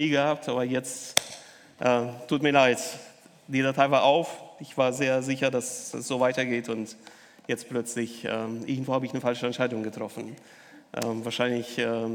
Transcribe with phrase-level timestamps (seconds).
[0.00, 1.20] nie gehabt, aber jetzt
[1.80, 2.78] äh, tut mir leid.
[3.48, 4.44] Die Datei war auf.
[4.60, 6.96] Ich war sehr sicher, dass es so weitergeht und
[7.48, 8.28] jetzt plötzlich, äh,
[8.66, 10.36] irgendwo habe ich eine falsche Entscheidung getroffen.
[11.02, 12.06] Ähm, wahrscheinlich äh,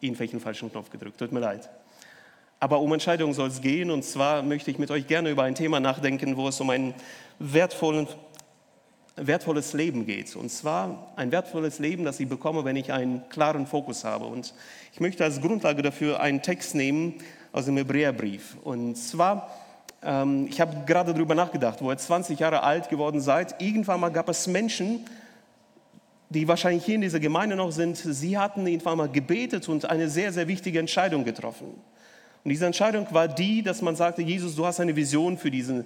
[0.00, 1.18] irgendwelchen falschen Knopf gedrückt.
[1.18, 1.68] Tut mir leid.
[2.58, 5.54] Aber um Entscheidungen soll es gehen und zwar möchte ich mit euch gerne über ein
[5.54, 6.94] Thema nachdenken, wo es um ein
[7.38, 8.08] wertvollen,
[9.16, 10.34] wertvolles Leben geht.
[10.36, 14.26] Und zwar ein wertvolles Leben, das ich bekomme, wenn ich einen klaren Fokus habe.
[14.26, 14.54] Und
[14.92, 17.14] ich möchte als Grundlage dafür einen Text nehmen
[17.52, 18.56] aus dem Hebräerbrief.
[18.62, 19.50] Und zwar,
[20.02, 24.10] ähm, ich habe gerade darüber nachgedacht, wo ihr 20 Jahre alt geworden seid, irgendwann mal
[24.10, 25.04] gab es Menschen,
[26.30, 30.08] die wahrscheinlich hier in dieser Gemeinde noch sind, sie hatten irgendwann mal gebetet und eine
[30.08, 31.74] sehr, sehr wichtige Entscheidung getroffen.
[32.44, 35.84] Und diese Entscheidung war die, dass man sagte, Jesus, du hast eine Vision für, diesen,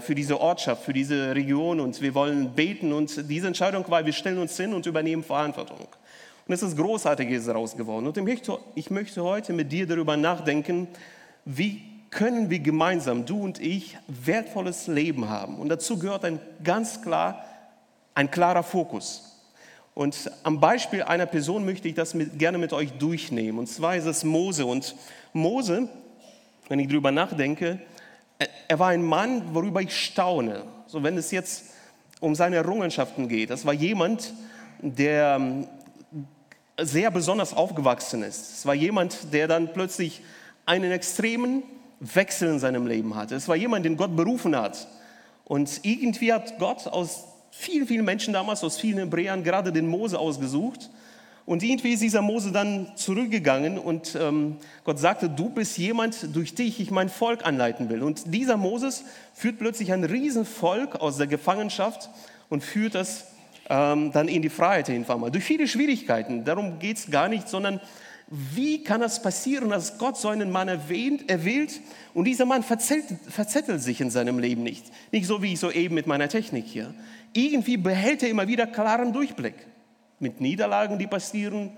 [0.00, 2.92] für diese Ortschaft, für diese Region und wir wollen beten.
[2.92, 5.86] Und diese Entscheidung war, wir stellen uns hin und übernehmen Verantwortung.
[6.48, 8.06] Und es ist Großartiges daraus geworden.
[8.06, 10.88] Und ich möchte, ich möchte heute mit dir darüber nachdenken,
[11.44, 15.58] wie können wir gemeinsam, du und ich, wertvolles Leben haben.
[15.58, 17.44] Und dazu gehört ein ganz klar,
[18.14, 19.24] ein klarer Fokus.
[19.94, 23.58] Und am Beispiel einer Person möchte ich das mit, gerne mit euch durchnehmen.
[23.58, 24.64] Und zwar ist es Mose.
[24.64, 24.94] Und
[25.32, 25.88] Mose,
[26.68, 27.80] wenn ich darüber nachdenke,
[28.38, 30.64] er war ein Mann, worüber ich staune.
[30.86, 31.64] So, wenn es jetzt
[32.20, 33.50] um seine Errungenschaften geht.
[33.50, 34.32] Das war jemand,
[34.80, 35.66] der
[36.80, 38.58] sehr besonders aufgewachsen ist.
[38.58, 40.22] Es war jemand, der dann plötzlich
[40.66, 41.62] einen extremen
[42.00, 43.34] Wechsel in seinem Leben hatte.
[43.34, 44.86] Es war jemand, den Gott berufen hat.
[45.44, 50.18] Und irgendwie hat Gott aus vielen, vielen Menschen damals, aus vielen Hebräern, gerade den Mose
[50.18, 50.90] ausgesucht.
[51.48, 56.54] Und irgendwie ist dieser Mose dann zurückgegangen und ähm, Gott sagte, du bist jemand, durch
[56.54, 58.02] dich ich mein Volk anleiten will.
[58.02, 62.10] Und dieser Moses führt plötzlich ein Riesenvolk aus der Gefangenschaft
[62.50, 63.28] und führt das
[63.70, 65.30] ähm, dann in die Freiheit irgendwann mal.
[65.30, 67.80] Durch viele Schwierigkeiten, darum geht es gar nicht, sondern
[68.30, 71.80] wie kann das passieren, dass Gott so einen Mann erwähnt, erwählt
[72.12, 74.84] und dieser Mann verzettelt, verzettelt sich in seinem Leben nicht?
[75.12, 76.92] Nicht so wie ich soeben mit meiner Technik hier.
[77.32, 79.54] Irgendwie behält er immer wieder klaren Durchblick.
[80.20, 81.70] Mit Niederlagen, die passieren,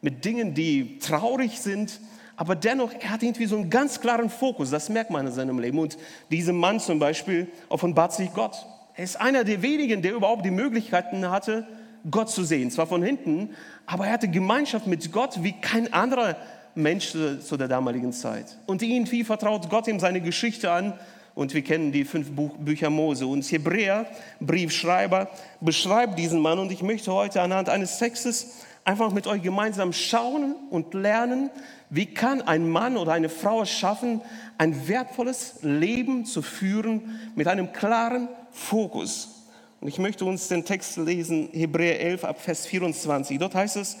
[0.00, 2.00] mit Dingen, die traurig sind,
[2.38, 5.58] aber dennoch, er hat irgendwie so einen ganz klaren Fokus, das merkt man in seinem
[5.58, 5.76] Leben.
[5.80, 5.98] Und
[6.30, 8.64] diesem Mann zum Beispiel offenbart sich Gott.
[8.94, 11.66] Er ist einer der wenigen, der überhaupt die Möglichkeiten hatte,
[12.08, 12.70] Gott zu sehen.
[12.70, 13.50] Zwar von hinten,
[13.86, 16.36] aber er hatte Gemeinschaft mit Gott wie kein anderer
[16.76, 18.56] Mensch zu der damaligen Zeit.
[18.66, 20.94] Und irgendwie vertraut Gott ihm seine Geschichte an.
[21.38, 23.24] Und wir kennen die fünf Buch, Bücher Mose.
[23.24, 24.06] Und Hebräer,
[24.40, 26.58] Briefschreiber, beschreibt diesen Mann.
[26.58, 31.50] Und ich möchte heute anhand eines Textes einfach mit euch gemeinsam schauen und lernen,
[31.90, 34.20] wie kann ein Mann oder eine Frau es schaffen,
[34.58, 39.44] ein wertvolles Leben zu führen mit einem klaren Fokus.
[39.80, 43.38] Und ich möchte uns den Text lesen, Hebräer 11 ab Vers 24.
[43.38, 43.98] Dort heißt es,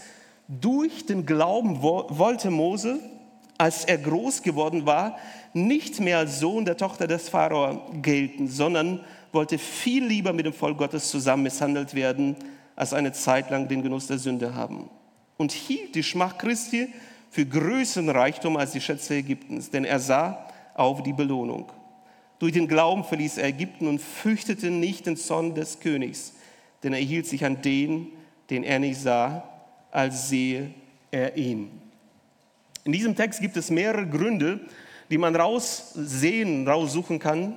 [0.48, 2.98] durch den Glauben wollte Mose,
[3.58, 5.18] als er groß geworden war,
[5.52, 9.00] nicht mehr als Sohn der Tochter des Pharao gelten, sondern
[9.32, 12.36] wollte viel lieber mit dem Volk Gottes zusammen misshandelt werden,
[12.76, 14.88] als eine Zeit lang den Genuss der Sünde haben.
[15.36, 16.88] Und hielt die Schmach Christi
[17.30, 21.70] für größeren Reichtum als die Schätze Ägyptens, denn er sah auf die Belohnung.
[22.38, 26.34] Durch den Glauben verließ er Ägypten und fürchtete nicht den Zorn des Königs,
[26.84, 28.06] denn er hielt sich an den,
[28.50, 29.42] den er nicht sah,
[29.90, 30.70] als sehe
[31.10, 31.87] er ihn.
[32.84, 34.60] In diesem Text gibt es mehrere Gründe,
[35.10, 37.54] die man raussehen, raussuchen kann.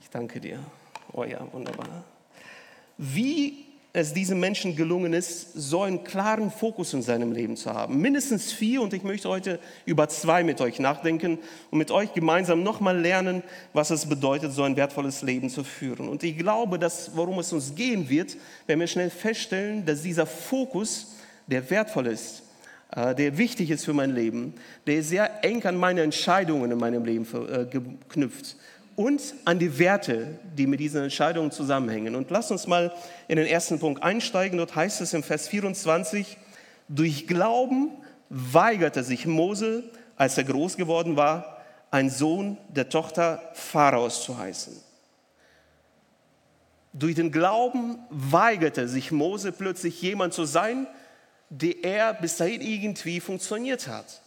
[0.00, 0.58] Ich danke dir.
[1.12, 2.04] Oh ja, wunderbar.
[2.98, 7.98] Wie es diesem Menschen gelungen ist, so einen klaren Fokus in seinem Leben zu haben.
[7.98, 11.38] Mindestens vier und ich möchte heute über zwei mit euch nachdenken
[11.70, 13.42] und mit euch gemeinsam nochmal lernen,
[13.72, 16.10] was es bedeutet, so ein wertvolles Leben zu führen.
[16.10, 18.36] Und ich glaube, dass worum es uns gehen wird,
[18.66, 21.14] wenn wir schnell feststellen, dass dieser Fokus,
[21.46, 22.42] der wertvoll ist,
[22.94, 24.54] der wichtig ist für mein Leben,
[24.86, 28.56] der sehr eng an meine Entscheidungen in meinem Leben äh, geknüpft
[28.94, 32.14] und an die Werte, die mit diesen Entscheidungen zusammenhängen.
[32.14, 32.92] Und lass uns mal
[33.28, 34.58] in den ersten Punkt einsteigen.
[34.58, 36.38] Dort heißt es im Vers 24,
[36.88, 37.90] durch Glauben
[38.28, 39.84] weigerte sich Mose,
[40.16, 41.58] als er groß geworden war,
[41.90, 44.74] ein Sohn der Tochter Pharaos zu heißen.
[46.92, 50.86] Durch den Glauben weigerte sich Mose plötzlich jemand zu sein,
[51.50, 54.22] der er bis dahin irgendwie funktioniert hat.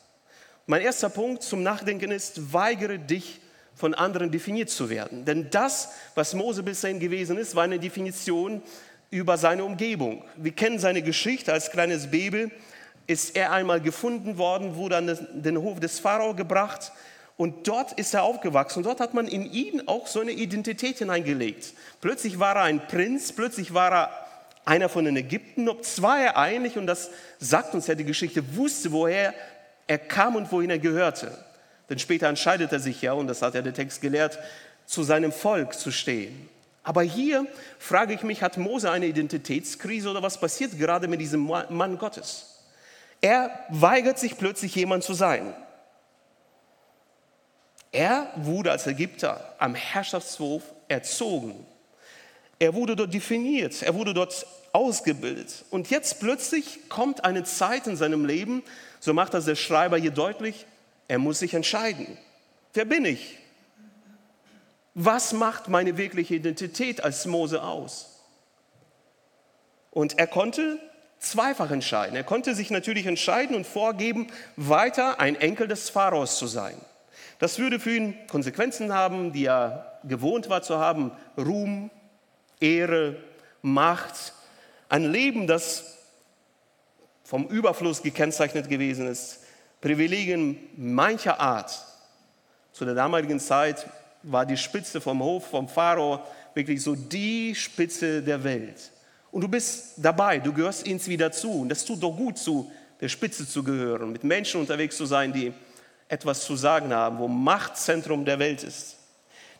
[0.66, 3.42] Mein erster Punkt zum Nachdenken ist, weigere dich
[3.76, 5.26] von anderen definiert zu werden.
[5.26, 8.62] Denn das, was Mose bis dahin gewesen ist, war eine Definition
[9.10, 10.24] über seine Umgebung.
[10.36, 12.52] Wir kennen seine Geschichte als kleines Baby.
[13.08, 16.92] Ist er einmal gefunden worden, wurde an den Hof des Pharao gebracht
[17.40, 18.84] und dort ist er aufgewachsen.
[18.84, 21.74] Dort hat man in ihn auch so eine Identität hineingelegt.
[22.02, 24.29] Plötzlich war er ein Prinz, plötzlich war er
[24.66, 27.10] einer von den Ägypten, obzwar er eigentlich, und das
[27.40, 29.34] sagt uns ja die Geschichte, wusste, woher
[29.88, 31.38] er kam und wohin er gehörte.
[31.90, 34.38] Denn später entscheidet er sich ja, und das hat ja der Text gelehrt,
[34.86, 36.50] zu seinem Volk zu stehen.
[36.84, 37.46] Aber hier
[37.78, 42.64] frage ich mich, hat Mose eine Identitätskrise oder was passiert gerade mit diesem Mann Gottes?
[43.22, 45.54] Er weigert sich plötzlich jemand zu sein.
[47.92, 51.66] Er wurde als Ägypter am Herrschaftshof erzogen.
[52.60, 55.66] Er wurde dort definiert, er wurde dort ausgebildet.
[55.70, 58.64] Und jetzt plötzlich kommt eine Zeit in seinem Leben,
[59.00, 60.66] so macht das der Schreiber hier deutlich,
[61.08, 62.18] er muss sich entscheiden.
[62.74, 63.38] Wer bin ich?
[64.94, 68.20] Was macht meine wirkliche Identität als Mose aus?
[69.92, 70.78] Und er konnte
[71.20, 72.16] zweifach entscheiden.
[72.16, 76.76] Er konnte sich natürlich entscheiden und vorgeben, weiter ein Enkel des Pharaos zu sein.
[77.40, 81.12] Das würde für ihn Konsequenzen haben, die er gewohnt war zu haben.
[81.38, 81.90] Ruhm,
[82.60, 83.18] Ehre,
[83.62, 84.34] Macht,
[84.88, 85.98] ein Leben, das
[87.24, 89.40] vom Überfluss gekennzeichnet gewesen ist,
[89.82, 91.86] Privilegien mancher Art.
[92.72, 93.88] Zu der damaligen Zeit
[94.24, 96.24] war die Spitze vom Hof, vom Pharao,
[96.54, 98.92] wirklich so die Spitze der Welt.
[99.32, 101.62] Und du bist dabei, du gehörst ins wieder zu.
[101.62, 105.32] Und das tut doch gut, zu der Spitze zu gehören, mit Menschen unterwegs zu sein,
[105.32, 105.54] die
[106.08, 108.98] etwas zu sagen haben, wo Machtzentrum der Welt ist.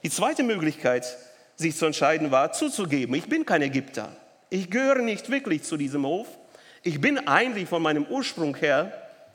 [0.04, 1.18] Die zweite Möglichkeit,
[1.60, 4.16] sich zu entscheiden, war zuzugeben, ich bin kein Ägypter.
[4.50, 6.28] Ich gehöre nicht wirklich zu diesem Hof.
[6.84, 8.94] Ich bin eigentlich von meinem Ursprung her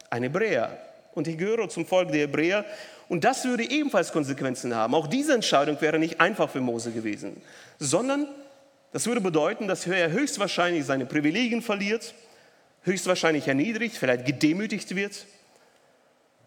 [0.08, 0.78] ein Hebräer.
[1.12, 2.64] Und ich gehöre zum Volk der Hebräer.
[3.10, 4.94] Und das würde ebenfalls Konsequenzen haben.
[4.94, 7.36] Auch diese Entscheidung wäre nicht einfach für Mose gewesen,
[7.78, 8.26] sondern
[8.92, 12.14] das würde bedeuten, dass er höchstwahrscheinlich seine Privilegien verliert,
[12.84, 15.26] höchstwahrscheinlich erniedrigt, vielleicht gedemütigt wird.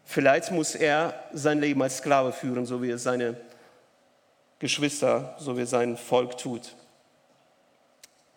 [0.06, 3.35] Vielleicht muss er sein Leben als Sklave führen, so wie es seine
[4.59, 6.75] Geschwister, so wie sein Volk tut.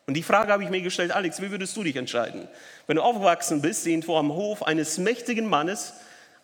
[0.06, 2.48] Und die Frage habe ich mir gestellt, Alex, wie würdest du dich entscheiden?
[2.86, 5.94] Wenn du aufgewachsen bist, irgendwo am Hof eines mächtigen Mannes,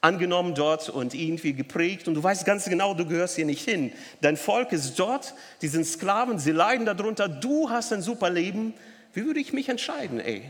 [0.00, 3.93] angenommen dort und irgendwie geprägt und du weißt ganz genau, du gehörst hier nicht hin.
[4.20, 8.75] Dein Volk ist dort, die sind Sklaven, sie leiden darunter, du hast ein super Leben.
[9.12, 10.43] Wie würde ich mich entscheiden, ey?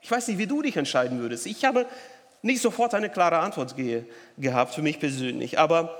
[0.00, 1.46] Ich weiß nicht, wie du dich entscheiden würdest.
[1.46, 1.86] Ich habe
[2.40, 4.04] nicht sofort eine klare Antwort ge
[4.38, 5.98] gehabt für mich persönlich, aber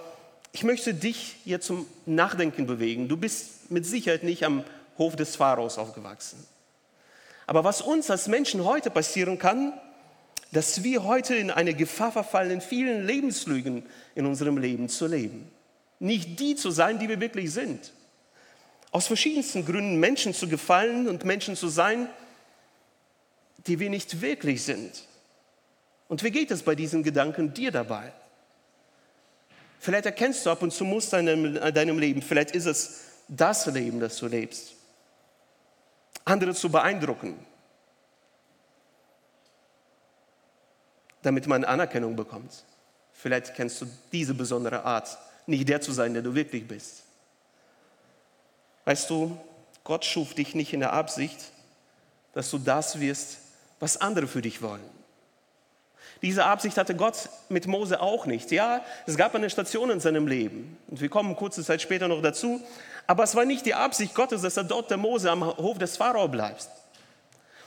[0.53, 3.09] ich möchte dich hier zum Nachdenken bewegen.
[3.09, 4.65] Du bist mit Sicherheit nicht am
[4.99, 6.47] Hof des Pharaos aufgewachsen.
[7.47, 9.73] Aber was uns als Menschen heute passieren kann,
[10.53, 13.85] dass wir heute in eine Gefahr verfallen, in vielen Lebenslügen
[14.15, 15.51] in unserem Leben zu leben.
[15.99, 17.93] Nicht die zu sein, die wir wirklich sind.
[18.91, 22.09] Aus verschiedensten Gründen Menschen zu gefallen und Menschen zu sein,
[23.67, 25.05] die wir nicht wirklich sind.
[26.09, 28.13] Und wie geht es bei diesen Gedanken dir dabei?
[29.83, 32.23] Vielleicht erkennst du ab und zu Muster in deinem Leben.
[32.23, 34.75] Vielleicht ist es das Leben, das du lebst.
[36.25, 37.45] Andere zu beeindrucken,
[41.23, 42.63] damit man Anerkennung bekommt.
[43.13, 47.03] Vielleicht kennst du diese besondere Art, nicht der zu sein, der du wirklich bist.
[48.85, 49.37] Weißt du,
[49.83, 51.51] Gott schuf dich nicht in der Absicht,
[52.35, 53.39] dass du das wirst,
[53.81, 55.02] was andere für dich wollen.
[56.23, 58.53] Diese Absicht hatte Gott mit Mose auch nicht.
[58.53, 62.23] Ja, es gab eine Station in seinem Leben und wir kommen kurze Zeit später noch
[62.23, 62.61] dazu,
[63.09, 65.97] aber es war nicht die Absicht Gottes, dass er dort der Mose am Hof des
[65.97, 66.69] Pharao bleibt.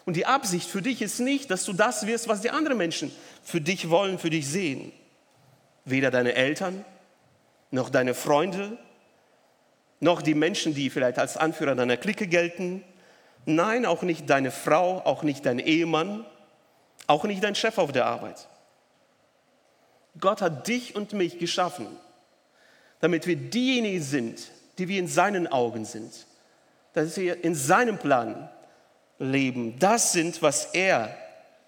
[0.06, 3.12] Und die Absicht für dich ist nicht, dass du das wirst, was die anderen Menschen
[3.44, 4.94] für dich wollen, für dich sehen.
[5.84, 6.86] Weder deine Eltern,
[7.72, 8.77] noch deine Freunde,
[10.00, 12.84] noch die Menschen, die vielleicht als Anführer deiner Clique gelten.
[13.46, 16.25] Nein, auch nicht deine Frau, auch nicht dein Ehemann,
[17.08, 18.48] auch nicht dein Chef auf der Arbeit.
[20.20, 21.88] Gott hat dich und mich geschaffen,
[23.00, 26.12] damit wir diejenigen sind, die wir in seinen Augen sind,
[26.94, 28.50] dass wir in seinem Plan
[29.20, 29.78] leben.
[29.80, 31.16] Das sind, was er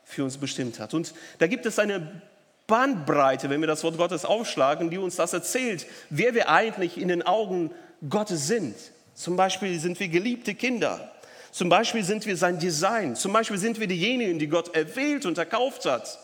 [0.04, 0.94] für uns bestimmt hat.
[0.94, 2.22] Und da gibt es eine
[2.66, 7.08] Bandbreite, wenn wir das Wort Gottes aufschlagen, die uns das erzählt, wer wir eigentlich in
[7.08, 7.72] den Augen
[8.10, 8.76] Gottes sind.
[9.14, 11.12] Zum Beispiel sind wir geliebte Kinder.
[11.52, 13.16] Zum Beispiel sind wir sein Design.
[13.16, 16.20] Zum Beispiel sind wir diejenigen, die Gott erwählt und erkauft hat.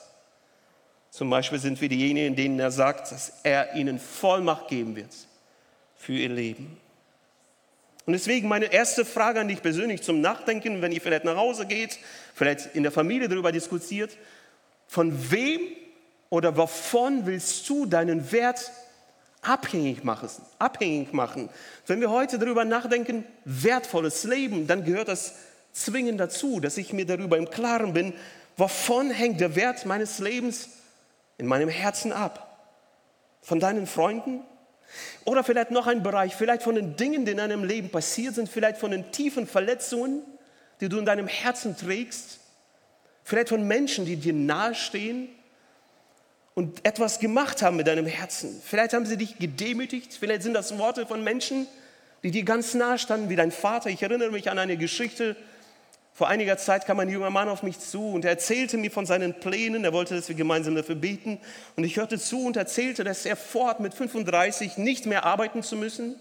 [1.10, 5.14] Zum Beispiel sind wir diejenigen, denen er sagt, dass er ihnen Vollmacht geben wird
[5.96, 6.78] für ihr Leben.
[8.06, 11.66] Und deswegen meine erste Frage an dich persönlich zum Nachdenken, wenn ihr vielleicht nach Hause
[11.66, 12.00] geht,
[12.34, 14.18] vielleicht in der Familie darüber diskutiert,
[14.88, 15.62] von wem
[16.30, 18.72] oder wovon willst du deinen Wert
[19.44, 21.50] abhängig machen, abhängig machen?
[21.88, 25.36] Wenn wir heute darüber nachdenken, wertvolles Leben, dann gehört das
[25.72, 28.14] zwingend dazu, dass ich mir darüber im Klaren bin,
[28.58, 30.70] wovon hängt der Wert meines Lebens
[31.38, 32.50] in meinem Herzen ab?
[33.42, 34.42] Von deinen Freunden,
[35.26, 38.50] oder vielleicht noch ein Bereich, vielleicht von den Dingen, die in deinem Leben passiert sind,
[38.50, 40.22] vielleicht von den tiefen Verletzungen,
[40.82, 42.40] die du in deinem Herzen trägst,
[43.24, 45.30] vielleicht von Menschen, die dir nahestehen.
[46.56, 48.62] Und etwas gemacht haben mit deinem Herzen.
[48.64, 51.68] Vielleicht haben sie dich gedemütigt, vielleicht sind das Worte von Menschen,
[52.22, 53.90] die dir ganz nahe standen, wie dein Vater.
[53.90, 55.36] Ich erinnere mich an eine Geschichte.
[56.14, 59.06] Vor einiger Zeit kam ein junger Mann auf mich zu und er erzählte mir von
[59.06, 59.84] seinen Plänen.
[59.84, 61.40] Er wollte, dass wir gemeinsam dafür beten.
[61.76, 65.76] Und ich hörte zu und erzählte, dass er vorhat, mit 35 nicht mehr arbeiten zu
[65.76, 66.16] müssen,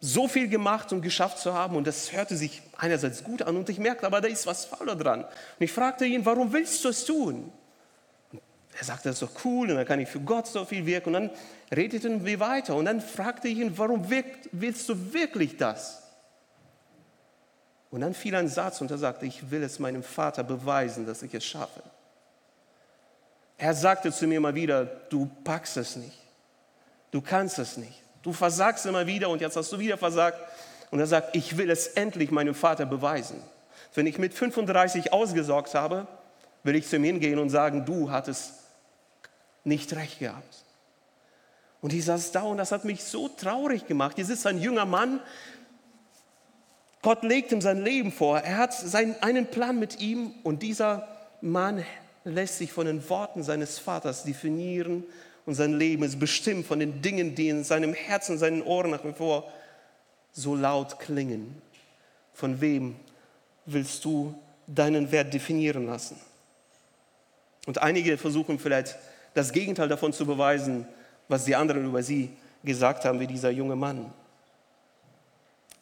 [0.00, 1.76] so viel gemacht und geschafft zu haben.
[1.76, 4.86] Und das hörte sich einerseits gut an und ich merkte, aber da ist was faul
[4.96, 5.22] dran.
[5.22, 7.52] Und ich fragte ihn, warum willst du es tun?
[8.78, 11.14] Er sagte, das ist doch cool und dann kann ich für Gott so viel wirken.
[11.14, 11.30] Und dann
[11.72, 14.06] redeten wir weiter und dann fragte ich ihn, warum
[14.52, 16.02] willst du wirklich das?
[17.90, 21.22] Und dann fiel ein Satz und er sagte, ich will es meinem Vater beweisen, dass
[21.22, 21.82] ich es schaffe.
[23.58, 26.18] Er sagte zu mir mal wieder, du packst es nicht,
[27.10, 30.38] du kannst es nicht, du versagst immer wieder und jetzt hast du wieder versagt.
[30.90, 33.40] Und er sagt, ich will es endlich meinem Vater beweisen.
[33.94, 36.06] Wenn ich mit 35 ausgesorgt habe,
[36.62, 38.54] will ich zu ihm hingehen und sagen, du hattest
[39.64, 40.64] nicht recht gehabt.
[41.80, 44.16] Und ich saß da und das hat mich so traurig gemacht.
[44.16, 45.20] Hier sitzt ein junger Mann,
[47.02, 51.08] Gott legt ihm sein Leben vor, er hat seinen, einen Plan mit ihm und dieser
[51.40, 51.84] Mann
[52.24, 55.04] lässt sich von den Worten seines Vaters definieren
[55.46, 59.04] und sein Leben ist bestimmt von den Dingen, die in seinem Herzen, seinen Ohren nach
[59.04, 59.50] wie vor
[60.32, 61.60] so laut klingen.
[62.34, 62.96] Von wem
[63.64, 64.34] willst du
[64.66, 66.20] deinen Wert definieren lassen?
[67.66, 68.96] Und einige versuchen vielleicht
[69.34, 70.86] das Gegenteil davon zu beweisen,
[71.28, 72.30] was die anderen über sie
[72.64, 74.12] gesagt haben, wie dieser junge Mann.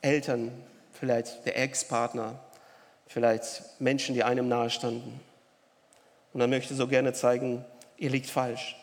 [0.00, 0.52] Eltern,
[0.92, 2.38] vielleicht der Ex-Partner,
[3.06, 5.20] vielleicht Menschen, die einem nahestanden.
[6.32, 7.64] Und er möchte so gerne zeigen,
[7.96, 8.76] ihr liegt falsch.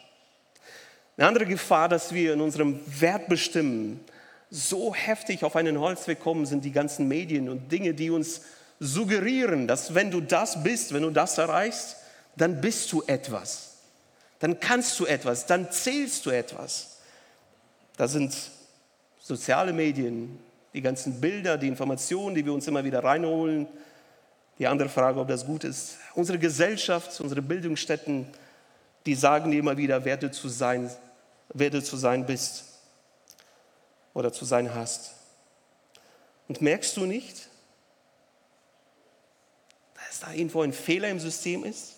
[1.17, 4.03] Eine andere Gefahr, dass wir in unserem Wert bestimmen,
[4.49, 8.41] so heftig auf einen Holzweg kommen, sind die ganzen Medien und Dinge, die uns
[8.79, 11.97] suggerieren, dass wenn du das bist, wenn du das erreichst,
[12.35, 13.64] dann bist du etwas
[14.45, 16.97] dann kannst du etwas, dann zählst du etwas.
[17.97, 18.51] Da sind
[19.19, 20.37] soziale Medien,
[20.71, 23.65] die ganzen Bilder, die Informationen, die wir uns immer wieder reinholen.
[24.59, 25.97] Die andere Frage, ob das gut ist.
[26.13, 28.27] Unsere Gesellschaft, unsere Bildungsstätten,
[29.07, 30.91] die sagen dir immer wieder, wer du zu sein,
[31.51, 32.65] wer du zu sein bist
[34.13, 35.15] oder zu sein hast.
[36.47, 37.49] Und merkst du nicht,
[39.95, 41.94] dass da irgendwo ein Fehler im System ist?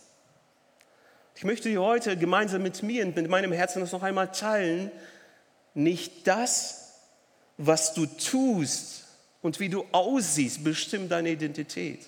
[1.37, 4.89] Ich möchte dir heute gemeinsam mit mir und mit meinem Herzen das noch einmal teilen.
[5.75, 6.95] Nicht das,
[7.59, 9.03] was du tust
[9.43, 12.07] und wie du aussiehst, bestimmt deine Identität.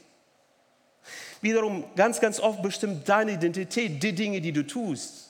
[1.42, 5.30] Wiederum, ganz, ganz oft bestimmt deine Identität die Dinge, die du tust.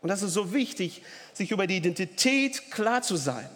[0.00, 1.02] Und das ist so wichtig,
[1.34, 3.50] sich über die Identität klar zu sein.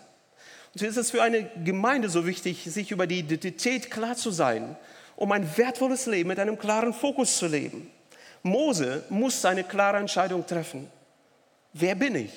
[0.75, 4.33] Und so ist es für eine Gemeinde so wichtig, sich über die Identität klar zu
[4.33, 4.77] sein,
[5.17, 7.91] um ein wertvolles Leben mit einem klaren Fokus zu leben.
[8.43, 10.91] Mose muss eine klare Entscheidung treffen.
[11.73, 12.33] Wer bin ich?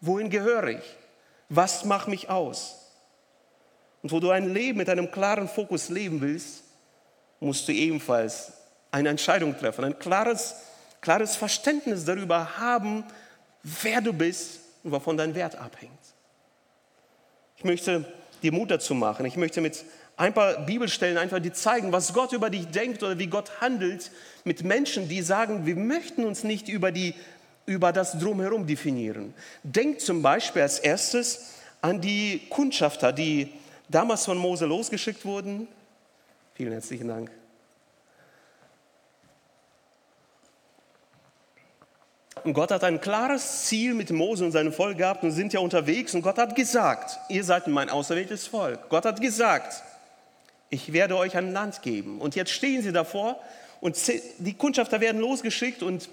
[0.00, 0.96] Wohin gehöre ich?
[1.48, 2.76] Was macht mich aus?
[4.02, 6.62] Und wo du ein Leben mit einem klaren Fokus leben willst,
[7.40, 8.52] musst du ebenfalls
[8.90, 10.56] eine Entscheidung treffen, ein klares,
[11.00, 13.04] klares Verständnis darüber haben,
[13.62, 15.92] wer du bist und wovon dein Wert abhängt.
[17.56, 18.04] Ich möchte
[18.42, 19.26] dir Mut dazu machen.
[19.26, 19.84] Ich möchte mit
[20.18, 24.10] ein paar Bibelstellen einfach, die zeigen, was Gott über dich denkt oder wie Gott handelt
[24.44, 27.14] mit Menschen, die sagen, wir möchten uns nicht über, die,
[27.66, 29.32] über das Drumherum definieren.
[29.62, 33.52] Denk zum Beispiel als erstes an die Kundschafter, die
[33.88, 35.68] damals von Mose losgeschickt wurden.
[36.54, 37.30] Vielen herzlichen Dank.
[42.42, 45.60] Und Gott hat ein klares Ziel mit Mose und seinem Volk gehabt und sind ja
[45.60, 46.14] unterwegs.
[46.14, 48.88] Und Gott hat gesagt, ihr seid mein auserwähltes Volk.
[48.88, 49.82] Gott hat gesagt,
[50.70, 52.20] ich werde euch ein Land geben.
[52.20, 53.40] Und jetzt stehen sie davor
[53.80, 53.96] und
[54.38, 56.08] die Kundschafter werden losgeschickt und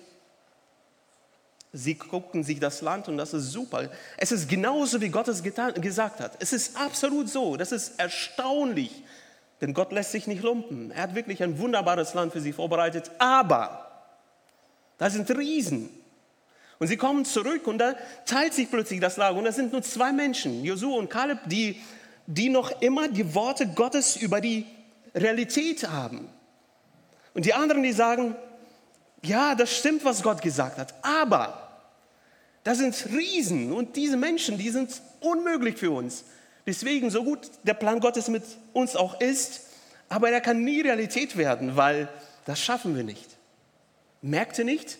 [1.73, 3.89] sie gucken sich das Land und das ist super.
[4.17, 6.37] Es ist genauso, wie Gott es getan, gesagt hat.
[6.39, 7.57] Es ist absolut so.
[7.57, 9.03] Das ist erstaunlich.
[9.61, 10.91] Denn Gott lässt sich nicht lumpen.
[10.91, 13.11] Er hat wirklich ein wunderbares Land für sie vorbereitet.
[13.19, 13.91] Aber
[14.97, 15.89] da sind Riesen.
[16.77, 17.95] Und sie kommen zurück und da
[18.25, 19.37] teilt sich plötzlich das Lager.
[19.37, 21.81] Und da sind nur zwei Menschen, Josua und Kaleb, die
[22.27, 24.65] die noch immer die Worte Gottes über die
[25.13, 26.27] Realität haben.
[27.33, 28.35] Und die anderen, die sagen,
[29.21, 31.61] ja, das stimmt, was Gott gesagt hat, aber
[32.63, 36.25] da sind Riesen und diese Menschen, die sind unmöglich für uns.
[36.65, 39.61] Deswegen, so gut der Plan Gottes mit uns auch ist,
[40.09, 42.09] aber er kann nie Realität werden, weil
[42.45, 43.37] das schaffen wir nicht.
[44.21, 44.97] Merkt ihr nicht?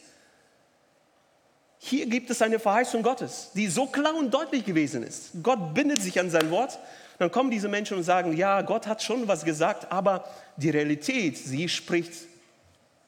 [1.79, 5.31] Hier gibt es eine Verheißung Gottes, die so klar und deutlich gewesen ist.
[5.41, 6.77] Gott bindet sich an sein Wort
[7.17, 10.25] dann kommen diese Menschen und sagen, ja, Gott hat schon was gesagt, aber
[10.57, 12.13] die Realität, sie spricht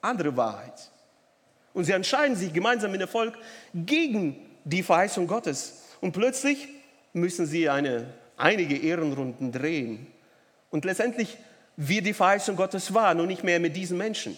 [0.02, 0.90] andere Wahrheit.
[1.74, 3.38] Und sie entscheiden sich gemeinsam mit dem Volk
[3.74, 5.84] gegen die Verheißung Gottes.
[6.02, 6.68] Und plötzlich
[7.14, 8.06] müssen sie eine,
[8.38, 10.08] einige Ehrenrunden drehen.
[10.70, 11.38] Und letztendlich
[11.76, 14.36] wird die Verheißung Gottes wahr, nur nicht mehr mit diesen Menschen.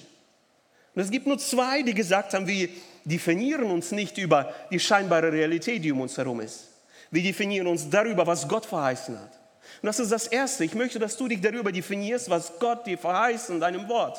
[0.96, 2.70] Und es gibt nur zwei, die gesagt haben, wir
[3.06, 6.68] definieren uns nicht über die scheinbare Realität, die um uns herum ist.
[7.12, 9.39] Wir definieren uns darüber, was Gott verheißen hat.
[9.82, 10.64] Und das ist das Erste.
[10.64, 14.18] Ich möchte, dass du dich darüber definierst, was Gott dir verheißt in deinem Wort.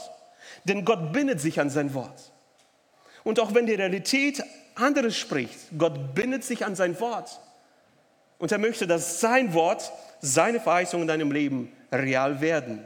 [0.64, 2.32] Denn Gott bindet sich an sein Wort.
[3.24, 4.42] Und auch wenn die Realität
[4.74, 7.40] anderes spricht, Gott bindet sich an sein Wort.
[8.38, 12.84] Und er möchte, dass sein Wort, seine Verheißungen in deinem Leben real werden.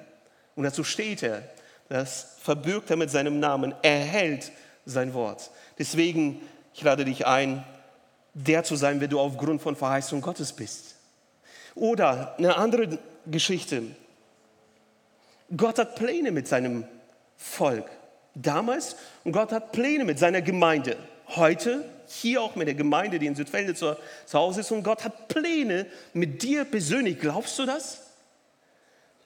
[0.56, 1.42] Und dazu steht er,
[1.88, 4.50] das verbürgt er mit seinem Namen, er hält
[4.84, 5.50] sein Wort.
[5.78, 6.40] Deswegen,
[6.74, 7.64] ich lade dich ein,
[8.34, 10.93] der zu sein, wer du aufgrund von Verheißung Gottes bist.
[11.74, 13.82] Oder eine andere Geschichte.
[15.56, 16.84] Gott hat Pläne mit seinem
[17.36, 17.90] Volk
[18.34, 20.96] damals und Gott hat Pläne mit seiner Gemeinde.
[21.28, 25.04] Heute, hier auch mit der Gemeinde, die in Südfelde zu, zu Hause ist und Gott
[25.04, 27.18] hat Pläne mit dir persönlich.
[27.18, 28.00] Glaubst du das?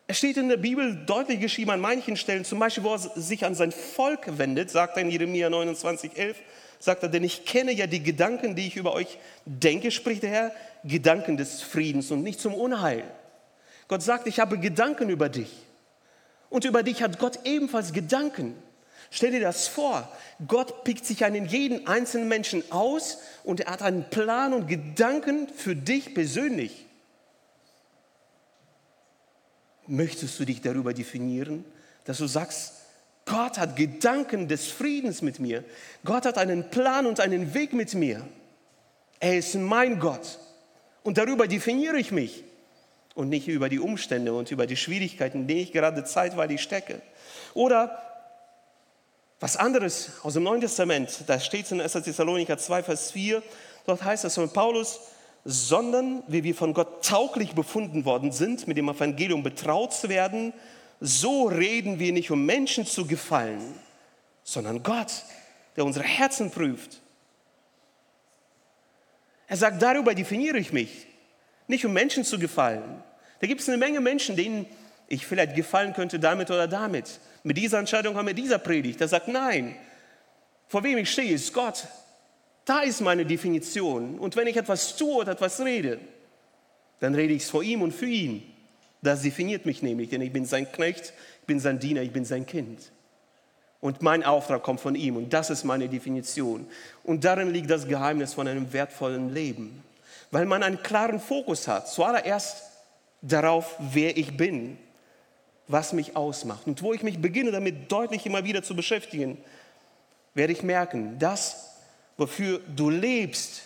[0.07, 3.45] Es steht in der Bibel deutlich geschrieben an manchen Stellen, zum Beispiel, wo er sich
[3.45, 6.37] an sein Volk wendet, sagt er in Jeremia 29, 11,
[6.79, 10.31] sagt er, denn ich kenne ja die Gedanken, die ich über euch denke, spricht der
[10.31, 10.53] Herr,
[10.85, 13.05] Gedanken des Friedens und nicht zum Unheil.
[13.89, 15.51] Gott sagt, ich habe Gedanken über dich.
[16.51, 18.55] Und über dich hat Gott ebenfalls Gedanken.
[19.11, 20.09] Stell dir das vor.
[20.47, 25.49] Gott pickt sich einen jeden einzelnen Menschen aus und er hat einen Plan und Gedanken
[25.49, 26.87] für dich persönlich.
[29.87, 31.65] Möchtest du dich darüber definieren,
[32.05, 32.75] dass du sagst,
[33.29, 35.65] Gott hat Gedanken des Friedens mit mir.
[36.05, 38.27] Gott hat einen Plan und einen Weg mit mir.
[39.21, 40.39] Er ist mein Gott.
[41.03, 42.45] Und darüber definiere ich mich.
[43.15, 47.03] Und nicht über die Umstände und über die Schwierigkeiten, in denen ich gerade zeitweilig stecke.
[47.55, 48.01] Oder
[49.41, 51.93] was anderes aus dem Neuen Testament, da steht es in 1.
[51.93, 53.43] Thessalonicher 2, Vers 4,
[53.87, 55.01] dort heißt es von Paulus,
[55.45, 60.53] sondern wie wir von Gott tauglich befunden worden sind, mit dem Evangelium betraut zu werden,
[61.01, 63.75] so reden wir nicht, um Menschen zu gefallen,
[64.43, 65.13] sondern Gott,
[65.77, 67.01] der unsere Herzen prüft.
[69.47, 71.07] Er sagt, darüber definiere ich mich,
[71.67, 73.03] nicht um Menschen zu gefallen.
[73.41, 74.67] Da gibt es eine Menge Menschen, denen
[75.07, 77.21] ich vielleicht gefallen könnte damit oder damit.
[77.43, 79.01] Mit dieser Entscheidung haben wir dieser Predigt.
[79.01, 79.77] Er sagt, nein,
[80.67, 81.87] vor wem ich stehe, ist Gott.
[82.65, 84.19] Da ist meine Definition.
[84.19, 85.99] Und wenn ich etwas tue oder etwas rede,
[87.01, 88.43] dann rede ich es vor ihm und für ihn.
[89.03, 92.25] Das definiert mich nämlich, denn ich bin sein Knecht, ich bin sein Diener, ich bin
[92.25, 92.91] sein Kind.
[93.81, 96.67] Und mein Auftrag kommt von ihm und das ist meine Definition.
[97.05, 99.85] Und darin liegt das Geheimnis von einem wertvollen Leben,
[100.33, 102.65] weil man einen klaren Fokus hat, zuallererst
[103.23, 104.79] darauf, wer ich bin,
[105.69, 106.67] was mich ausmacht.
[106.67, 109.39] Und wo ich mich beginne, damit deutlich immer wieder zu beschäftigen,
[110.35, 111.75] werde ich merken, das,
[112.17, 113.63] wofür du lebst,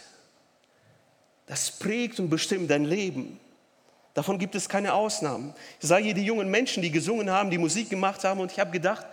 [1.46, 3.38] das prägt und bestimmt dein Leben.
[4.14, 5.54] Davon gibt es keine Ausnahmen.
[5.80, 8.60] Ich sage hier die jungen Menschen, die gesungen haben, die Musik gemacht haben und ich
[8.60, 9.06] habe gedacht,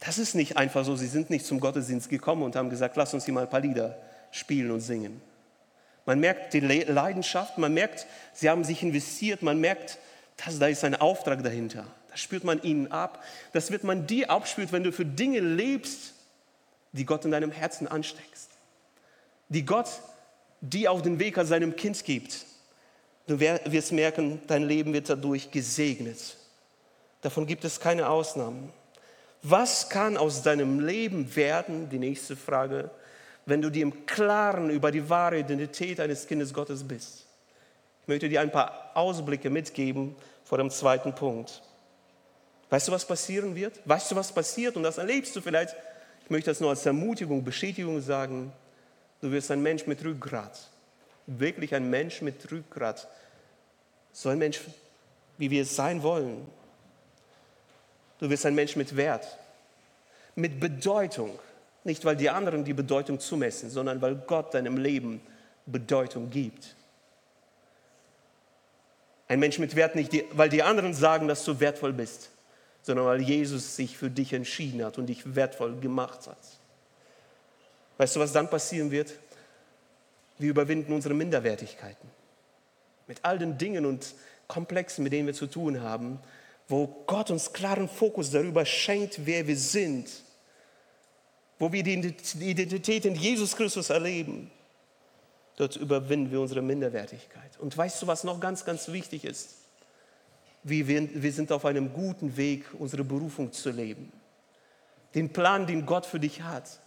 [0.00, 0.96] das ist nicht einfach so.
[0.96, 3.60] Sie sind nicht zum Gottesdienst gekommen und haben gesagt, lass uns hier mal ein paar
[3.60, 3.96] Lieder
[4.30, 5.20] spielen und singen.
[6.06, 9.98] Man merkt die Leidenschaft, man merkt, sie haben sich investiert, man merkt,
[10.44, 11.86] dass da ist ein Auftrag dahinter.
[12.10, 13.22] Das spürt man ihnen ab.
[13.52, 16.14] Das wird man dir abspürt, wenn du für Dinge lebst,
[16.92, 18.50] die Gott in deinem Herzen ansteckst.
[19.48, 19.88] Die Gott
[20.60, 22.46] dir auf den Weg als seinem Kind gibt.
[23.30, 26.36] Du wirst merken, dein Leben wird dadurch gesegnet.
[27.22, 28.72] Davon gibt es keine Ausnahmen.
[29.44, 32.90] Was kann aus deinem Leben werden, die nächste Frage,
[33.46, 37.24] wenn du dir im Klaren über die wahre Identität eines Kindes Gottes bist?
[38.02, 41.62] Ich möchte dir ein paar Ausblicke mitgeben vor dem zweiten Punkt.
[42.68, 43.80] Weißt du, was passieren wird?
[43.84, 44.76] Weißt du, was passiert?
[44.76, 45.76] Und das erlebst du vielleicht.
[46.24, 48.52] Ich möchte das nur als Ermutigung, Bestätigung sagen.
[49.20, 50.68] Du wirst ein Mensch mit Rückgrat.
[51.28, 53.06] Wirklich ein Mensch mit Rückgrat
[54.12, 54.60] so ein Mensch,
[55.38, 56.46] wie wir es sein wollen.
[58.18, 59.38] Du wirst ein Mensch mit Wert,
[60.34, 61.38] mit Bedeutung.
[61.82, 65.22] Nicht, weil die anderen die Bedeutung zumessen, sondern weil Gott deinem Leben
[65.64, 66.76] Bedeutung gibt.
[69.28, 72.30] Ein Mensch mit Wert nicht, weil die anderen sagen, dass du wertvoll bist,
[72.82, 76.36] sondern weil Jesus sich für dich entschieden hat und dich wertvoll gemacht hat.
[77.96, 79.14] Weißt du, was dann passieren wird?
[80.38, 82.19] Wir überwinden unsere Minderwertigkeiten
[83.10, 84.14] mit all den Dingen und
[84.46, 86.20] Komplexen, mit denen wir zu tun haben,
[86.68, 90.08] wo Gott uns klaren Fokus darüber schenkt, wer wir sind,
[91.58, 94.48] wo wir die Identität in Jesus Christus erleben,
[95.56, 97.58] dort überwinden wir unsere Minderwertigkeit.
[97.58, 99.56] Und weißt du, was noch ganz, ganz wichtig ist?
[100.62, 104.12] Wir, wir sind auf einem guten Weg, unsere Berufung zu leben.
[105.16, 106.78] Den Plan, den Gott für dich hat.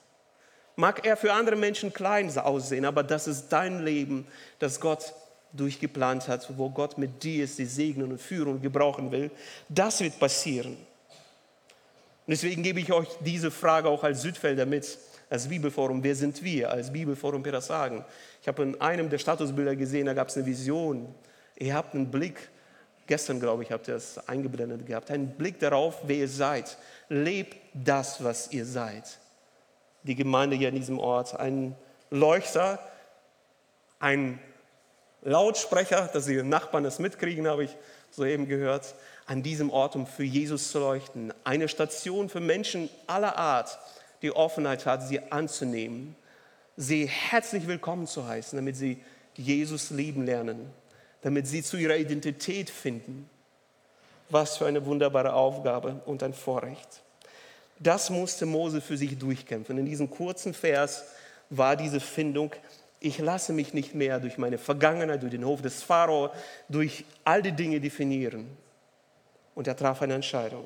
[0.77, 4.25] Mag er für andere Menschen klein aussehen, aber das ist dein Leben,
[4.59, 5.13] das Gott
[5.53, 9.31] durchgeplant hat, wo Gott mit dir ist, die segnen und führen und gebrauchen will.
[9.69, 10.73] Das wird passieren.
[10.73, 14.97] Und deswegen gebe ich euch diese Frage auch als Südfelder mit,
[15.29, 16.03] als Bibelforum.
[16.03, 18.03] Wer sind wir als Bibelforum Sagen?
[18.41, 21.13] Ich habe in einem der Statusbilder gesehen, da gab es eine Vision.
[21.57, 22.49] Ihr habt einen Blick,
[23.07, 26.77] gestern glaube ich, habt ihr das eingeblendet gehabt, einen Blick darauf, wer ihr seid.
[27.09, 29.19] Lebt das, was ihr seid
[30.03, 31.39] die Gemeinde hier in diesem Ort.
[31.39, 31.75] Ein
[32.09, 32.79] Leuchter,
[33.99, 34.39] ein
[35.23, 37.71] Lautsprecher, dass die Nachbarn das mitkriegen, habe ich
[38.11, 38.93] soeben gehört,
[39.25, 41.33] an diesem Ort, um für Jesus zu leuchten.
[41.43, 43.79] Eine Station für Menschen aller Art,
[44.21, 46.15] die Offenheit hat, sie anzunehmen,
[46.75, 49.01] sie herzlich willkommen zu heißen, damit sie
[49.35, 50.69] Jesus lieben lernen,
[51.21, 53.29] damit sie zu ihrer Identität finden.
[54.29, 57.01] Was für eine wunderbare Aufgabe und ein Vorrecht.
[57.79, 59.77] Das musste Mose für sich durchkämpfen.
[59.77, 61.03] In diesem kurzen Vers
[61.49, 62.51] war diese Findung,
[63.03, 66.31] ich lasse mich nicht mehr durch meine Vergangenheit, durch den Hof des Pharao,
[66.69, 68.47] durch all die Dinge definieren.
[69.55, 70.65] Und er traf eine Entscheidung.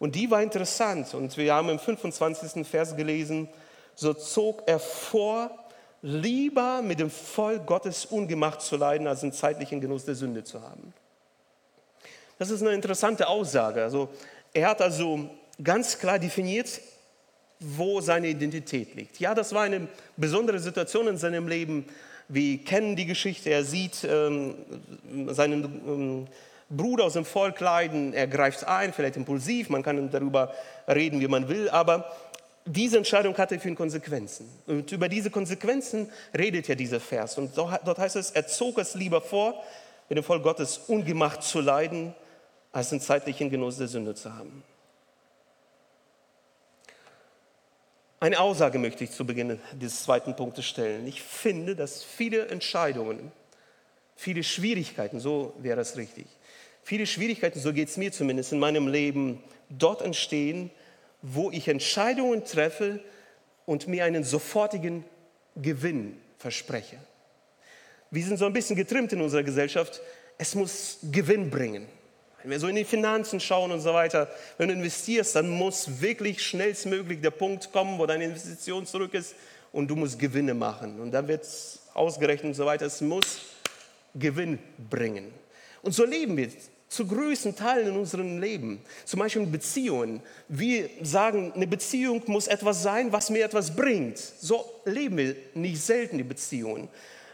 [0.00, 1.14] Und die war interessant.
[1.14, 2.66] Und wir haben im 25.
[2.66, 3.48] Vers gelesen,
[3.94, 5.56] so zog er vor,
[6.02, 10.60] lieber mit dem Volk Gottes ungemacht zu leiden, als einen zeitlichen Genuss der Sünde zu
[10.60, 10.92] haben.
[12.38, 13.84] Das ist eine interessante Aussage.
[13.84, 14.08] Also,
[14.52, 15.30] er hat also
[15.62, 16.80] ganz klar definiert,
[17.64, 19.20] wo seine Identität liegt.
[19.20, 21.84] Ja, das war eine besondere Situation in seinem Leben.
[22.28, 23.50] Wir kennen die Geschichte.
[23.50, 24.54] Er sieht ähm,
[25.28, 26.26] seinen ähm,
[26.70, 28.14] Bruder aus dem Volk leiden.
[28.14, 29.68] Er greift ein, vielleicht impulsiv.
[29.68, 30.52] Man kann darüber
[30.88, 31.68] reden, wie man will.
[31.68, 32.10] Aber
[32.64, 34.48] diese Entscheidung hatte für ihn Konsequenzen.
[34.66, 37.38] Und über diese Konsequenzen redet ja dieser Vers.
[37.38, 39.62] Und dort heißt es, er zog es lieber vor,
[40.08, 42.14] mit dem Volk Gottes ungemacht zu leiden,
[42.70, 44.62] als den zeitlichen Genuss der Sünde zu haben.
[48.22, 51.08] Eine Aussage möchte ich zu Beginn dieses zweiten Punktes stellen.
[51.08, 53.32] Ich finde, dass viele Entscheidungen,
[54.14, 56.26] viele Schwierigkeiten, so wäre es richtig,
[56.84, 60.70] viele Schwierigkeiten, so geht es mir zumindest in meinem Leben, dort entstehen,
[61.20, 63.00] wo ich Entscheidungen treffe
[63.66, 65.04] und mir einen sofortigen
[65.56, 66.98] Gewinn verspreche.
[68.12, 70.00] Wir sind so ein bisschen getrimmt in unserer Gesellschaft,
[70.38, 71.88] es muss Gewinn bringen.
[72.42, 74.28] Wenn wir so in die Finanzen schauen und so weiter,
[74.58, 79.34] wenn du investierst, dann muss wirklich schnellstmöglich der Punkt kommen, wo deine Investition zurück ist
[79.72, 81.00] und du musst Gewinne machen.
[81.00, 82.86] Und dann wird es ausgerechnet und so weiter.
[82.86, 83.40] Es muss
[84.14, 84.58] Gewinn
[84.90, 85.32] bringen.
[85.82, 86.48] Und so leben wir
[86.88, 88.82] zu größten Teilen in unserem Leben.
[89.06, 90.20] Zum Beispiel in Beziehungen.
[90.48, 94.18] Wir sagen, eine Beziehung muss etwas sein, was mir etwas bringt.
[94.18, 96.88] So leben wir nicht selten die Beziehungen.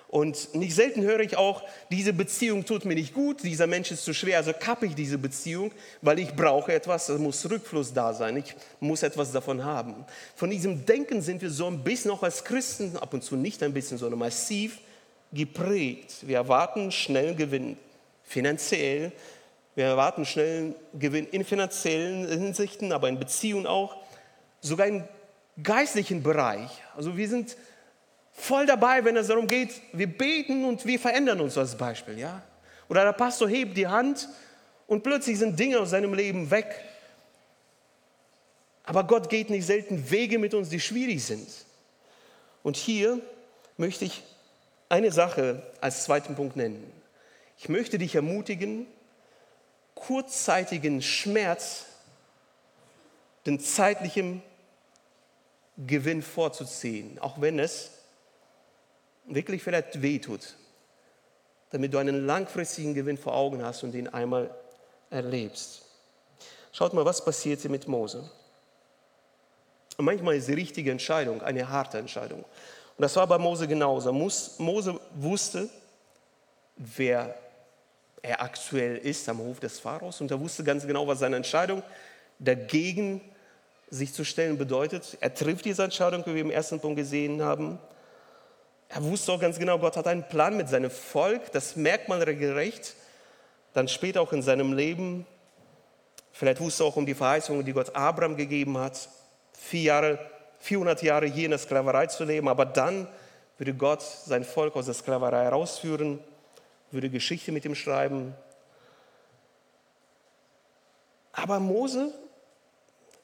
[0.09, 4.05] Und nicht selten höre ich auch, diese Beziehung tut mir nicht gut, dieser Mensch ist
[4.05, 8.15] zu schwer, also kappe ich diese Beziehung, weil ich brauche etwas, es muss Rückfluss da
[8.15, 10.07] sein, ich muss etwas davon haben.
[10.35, 13.63] Von diesem Denken sind wir so ein bisschen auch als Christen, ab und zu nicht
[13.63, 14.79] ein bisschen, sondern massiv
[15.31, 16.27] geprägt.
[16.27, 17.77] Wir erwarten schnellen Gewinn,
[18.23, 19.13] finanziell,
[19.75, 23.97] wir erwarten schnellen Gewinn in finanziellen Hinsichten, aber in Beziehungen auch,
[24.63, 25.05] sogar im
[25.63, 26.71] geistlichen Bereich.
[26.97, 27.57] Also wir sind
[28.39, 32.43] voll dabei, wenn es darum geht, wir beten und wir verändern uns als Beispiel, ja?
[32.89, 34.29] Oder der Pastor hebt die Hand
[34.87, 36.85] und plötzlich sind Dinge aus seinem Leben weg.
[38.85, 41.49] Aber Gott geht nicht selten Wege mit uns, die schwierig sind.
[42.63, 43.21] Und hier
[43.77, 44.23] möchte ich
[44.89, 46.91] eine Sache als zweiten Punkt nennen.
[47.59, 48.87] Ich möchte dich ermutigen,
[49.95, 51.85] kurzzeitigen Schmerz
[53.45, 54.43] den zeitlichen
[55.77, 57.98] Gewinn vorzuziehen, auch wenn es
[59.29, 60.57] wirklich vielleicht wehtut,
[61.71, 64.51] damit du einen langfristigen Gewinn vor Augen hast und ihn einmal
[65.11, 65.83] erlebst.
[66.73, 68.31] Schaut mal, was passiert hier mit Mose.
[69.97, 72.41] Und manchmal ist die richtige Entscheidung eine harte Entscheidung.
[72.41, 74.13] Und das war bei Mose genauso.
[74.13, 75.69] Mose wusste,
[76.77, 77.35] wer
[78.23, 81.83] er aktuell ist am Hof des Pharaos und er wusste ganz genau, was seine Entscheidung
[82.39, 83.21] dagegen
[83.91, 85.17] sich zu stellen bedeutet.
[85.21, 87.79] Er trifft diese Entscheidung, wie wir im ersten Punkt gesehen haben.
[88.89, 92.23] Er wusste auch ganz genau, Gott hat einen Plan mit seinem Volk, das merkt man
[92.23, 92.95] regelrecht.
[93.75, 95.27] Dann später auch in seinem Leben.
[96.33, 99.09] Vielleicht wusste er auch um die Verheißungen, die Gott Abraham gegeben hat,
[99.53, 100.19] vier Jahre,
[100.61, 102.49] 400 Jahre hier in der Sklaverei zu leben.
[102.49, 103.07] Aber dann
[103.59, 106.19] würde Gott sein Volk aus der Sklaverei herausführen,
[106.91, 108.35] würde Geschichte mit ihm schreiben.
[111.33, 112.13] Aber Mose,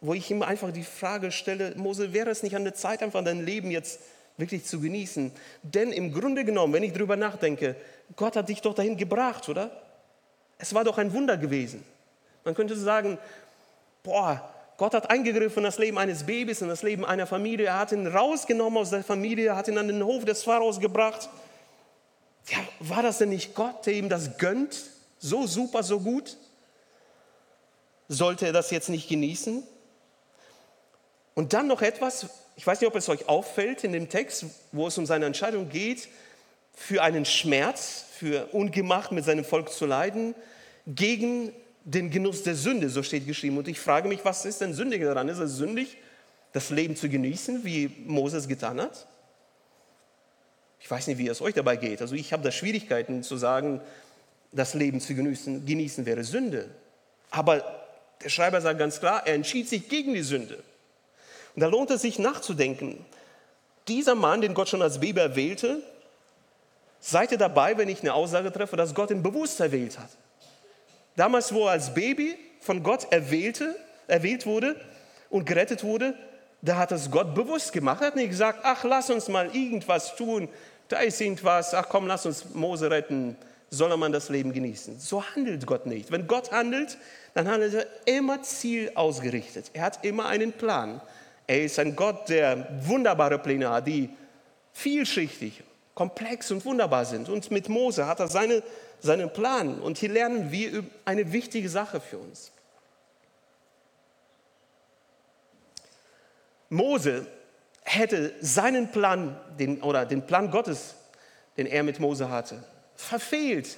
[0.01, 3.25] wo ich ihm einfach die Frage stelle, Mose, wäre es nicht an der Zeit, einfach
[3.25, 4.01] dein Leben jetzt
[4.37, 5.33] wirklich zu genießen.
[5.63, 7.77] Denn im Grunde genommen, wenn ich darüber nachdenke,
[8.17, 9.71] Gott hat dich doch dahin gebracht, oder?
[10.59, 11.85] Es war doch ein Wunder gewesen.
[12.45, 13.19] Man könnte sagen,
[14.03, 17.67] boah, Gott hat eingegriffen in das Leben eines Babys, in das Leben einer Familie.
[17.67, 21.29] Er hat ihn rausgenommen aus der Familie, hat ihn an den Hof des Pharaos gebracht.
[22.49, 24.77] Ja, war das denn nicht Gott, der ihm das gönnt?
[25.19, 26.37] So super, so gut?
[28.09, 29.63] Sollte er das jetzt nicht genießen?
[31.35, 34.87] Und dann noch etwas, ich weiß nicht, ob es euch auffällt in dem Text, wo
[34.87, 36.09] es um seine Entscheidung geht,
[36.75, 40.35] für einen Schmerz, für Ungemacht mit seinem Volk zu leiden,
[40.87, 41.53] gegen
[41.85, 43.59] den Genuss der Sünde, so steht geschrieben.
[43.59, 45.29] Und ich frage mich, was ist denn sündig daran?
[45.29, 45.99] Ist es sündig,
[46.53, 49.07] das Leben zu genießen, wie Moses getan hat?
[50.81, 52.01] Ich weiß nicht, wie es euch dabei geht.
[52.01, 53.81] Also ich habe da Schwierigkeiten zu sagen,
[54.53, 56.69] das Leben zu genießen, genießen wäre Sünde.
[57.31, 57.65] Aber
[58.23, 60.63] der Schreiber sagt ganz klar, er entschied sich gegen die Sünde.
[61.55, 63.05] Und da lohnt es sich nachzudenken.
[63.89, 65.83] Dieser Mann, den Gott schon als Baby erwählte,
[67.01, 70.09] seid ihr dabei, wenn ich eine Aussage treffe, dass Gott ihn bewusst erwählt hat.
[71.17, 73.77] Damals, wo er als Baby von Gott erwählte,
[74.09, 74.75] erwählt wurde
[75.31, 76.15] und gerettet wurde,
[76.63, 78.01] da hat es Gott bewusst gemacht.
[78.01, 80.49] Er hat nicht gesagt, ach, lass uns mal irgendwas tun,
[80.89, 83.37] da ist irgendwas, ach komm, lass uns Mose retten,
[83.71, 84.99] soll man das Leben genießen.
[84.99, 86.11] So handelt Gott nicht.
[86.11, 86.97] Wenn Gott handelt,
[87.35, 89.71] dann handelt er immer zielausgerichtet.
[89.73, 91.01] Er hat immer einen Plan.
[91.47, 94.09] Er ist ein Gott, der wunderbare Pläne hat, die
[94.73, 95.63] vielschichtig,
[95.95, 97.29] komplex und wunderbar sind.
[97.29, 98.63] Und mit Mose hat er seine,
[99.01, 99.81] seinen Plan.
[99.81, 102.51] Und hier lernen wir eine wichtige Sache für uns.
[106.71, 107.27] Mose
[107.85, 110.95] hätte seinen Plan den, oder den Plan Gottes,
[111.57, 112.65] den er mit Mose hatte,
[112.97, 113.77] verfehlt,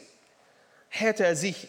[0.89, 1.69] hätte er sich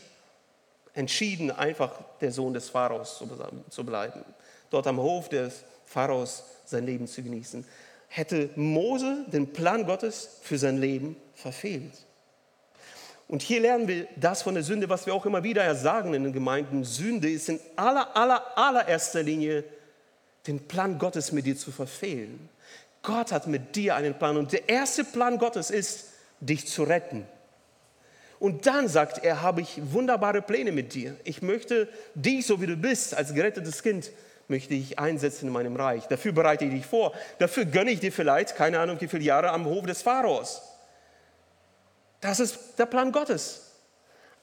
[0.94, 3.22] entschieden, einfach der Sohn des Pharaos
[3.70, 4.24] zu bleiben,
[4.70, 7.66] dort am Hof des Pharaos sein Leben zu genießen.
[8.10, 11.94] Hätte Mose den Plan Gottes für sein Leben verfehlt.
[13.28, 16.24] Und hier lernen wir das von der Sünde, was wir auch immer wieder sagen in
[16.24, 16.84] den Gemeinden.
[16.84, 19.64] Sünde ist in aller, aller, allererster Linie
[20.46, 22.50] den Plan Gottes mit dir zu verfehlen.
[23.02, 26.06] Gott hat mit dir einen Plan und der erste Plan Gottes ist,
[26.40, 27.26] dich zu retten.
[28.40, 31.16] Und dann sagt er, habe ich wunderbare Pläne mit dir.
[31.24, 34.12] Ich möchte dich, so wie du bist, als gerettetes Kind,
[34.48, 36.06] möchte ich einsetzen in meinem Reich.
[36.08, 37.14] Dafür bereite ich dich vor.
[37.40, 40.62] Dafür gönne ich dir vielleicht, keine Ahnung, wie viele Jahre am Hof des Pharaos.
[42.22, 43.64] Das ist der Plan Gottes.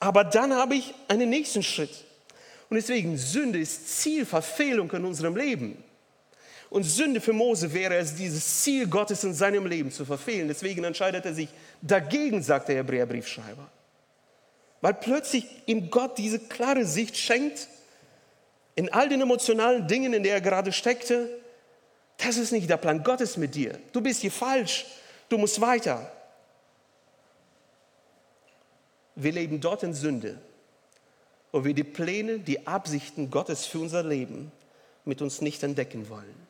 [0.00, 2.04] Aber dann habe ich einen nächsten Schritt.
[2.68, 5.82] Und deswegen, Sünde ist Zielverfehlung in unserem Leben.
[6.70, 10.48] Und Sünde für Mose wäre es, dieses Ziel Gottes in seinem Leben zu verfehlen.
[10.48, 11.48] Deswegen entscheidet er sich
[11.80, 13.70] dagegen, sagt der Hebräerbriefschreiber.
[14.80, 17.68] Weil plötzlich ihm Gott diese klare Sicht schenkt,
[18.76, 21.28] in all den emotionalen Dingen, in der er gerade steckte,
[22.18, 23.78] das ist nicht der Plan Gottes mit dir.
[23.92, 24.86] Du bist hier falsch.
[25.28, 26.10] Du musst weiter.
[29.16, 30.38] Wir leben dort in Sünde,
[31.52, 34.50] wo wir die Pläne, die Absichten Gottes für unser Leben
[35.04, 36.46] mit uns nicht entdecken wollen.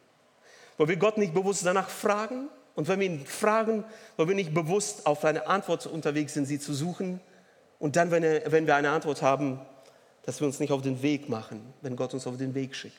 [0.78, 3.84] Wo wir Gott nicht bewusst danach fragen und wenn wir ihn fragen,
[4.16, 7.20] wo wir nicht bewusst auf eine Antwort unterwegs sind, sie zu suchen,
[7.78, 9.60] und dann, wenn, wenn wir eine Antwort haben,
[10.24, 12.96] dass wir uns nicht auf den Weg machen, wenn Gott uns auf den Weg schickt.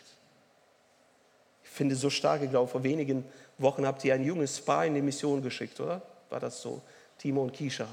[1.63, 3.25] Ich finde so stark, ich glaube, vor wenigen
[3.57, 6.01] Wochen habt ihr ein junges Paar in die Mission geschickt, oder?
[6.29, 6.81] War das so?
[7.17, 7.88] Timo und Kisha.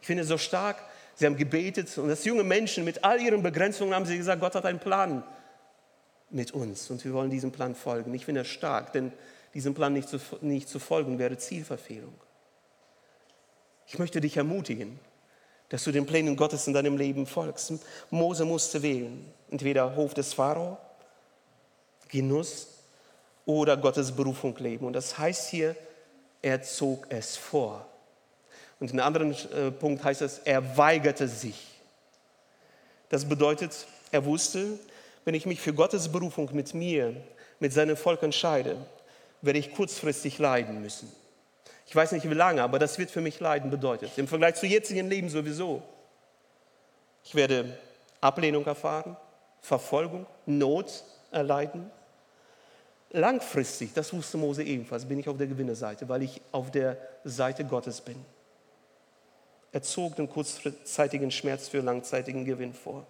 [0.00, 0.76] Ich finde so stark,
[1.14, 4.54] sie haben gebetet und das junge Menschen mit all ihren Begrenzungen haben sie gesagt, Gott
[4.54, 5.22] hat einen Plan
[6.30, 8.14] mit uns und wir wollen diesem Plan folgen.
[8.14, 9.12] Ich finde es stark, denn
[9.52, 12.14] diesem Plan nicht zu, nicht zu folgen wäre Zielverfehlung.
[13.86, 14.98] Ich möchte dich ermutigen,
[15.70, 17.72] dass du den Plänen Gottes in deinem Leben folgst.
[18.10, 20.76] Mose musste wählen, entweder Hof des Pharao,
[22.08, 22.66] Genuss
[23.46, 24.86] oder Gottes Berufung leben.
[24.86, 25.74] Und das heißt hier,
[26.42, 27.86] er zog es vor.
[28.80, 31.66] Und in einem anderen äh, Punkt heißt es, er weigerte sich.
[33.08, 34.78] Das bedeutet, er wusste,
[35.24, 37.14] wenn ich mich für Gottes Berufung mit mir,
[37.60, 38.76] mit seinem Volk entscheide,
[39.42, 41.12] werde ich kurzfristig leiden müssen.
[41.90, 44.16] Ich weiß nicht wie lange, aber das wird für mich Leiden bedeutet.
[44.16, 45.82] Im Vergleich zu jetzigen Leben sowieso.
[47.24, 47.76] Ich werde
[48.20, 49.16] Ablehnung erfahren,
[49.60, 51.90] Verfolgung, Not erleiden.
[53.10, 57.64] Langfristig, das wusste Mose ebenfalls, bin ich auf der Gewinnerseite, weil ich auf der Seite
[57.64, 58.24] Gottes bin.
[59.72, 63.04] Er zog den kurzzeitigen Schmerz für langzeitigen Gewinn vor.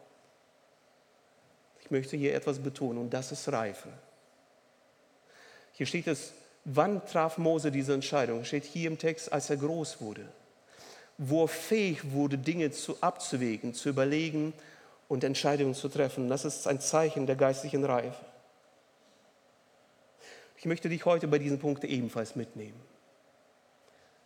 [1.83, 3.91] Ich möchte hier etwas betonen und das ist Reife.
[5.73, 6.33] Hier steht es,
[6.65, 8.45] Wann traf Mose diese Entscheidung?
[8.45, 10.29] Steht hier im Text, als er groß wurde,
[11.17, 14.53] wo er fähig wurde, Dinge zu, abzuwägen, zu überlegen
[15.09, 16.29] und Entscheidungen zu treffen.
[16.29, 18.25] Das ist ein Zeichen der geistlichen Reife.
[20.57, 22.81] Ich möchte dich heute bei diesem Punkt ebenfalls mitnehmen.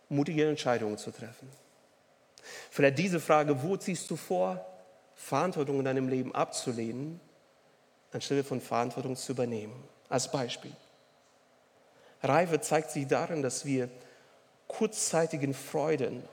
[0.09, 1.49] Mutige Entscheidungen zu treffen.
[2.69, 4.63] Vielleicht diese Frage, wo ziehst du vor,
[5.15, 7.21] Verantwortung in deinem Leben abzulehnen,
[8.11, 9.83] anstelle von Verantwortung zu übernehmen.
[10.09, 10.73] Als Beispiel.
[12.27, 13.89] Reife zeigt sich darin, dass wir
[14.67, 16.23] kurzzeitigen Freuden,